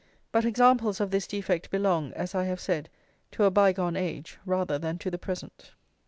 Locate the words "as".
2.13-2.33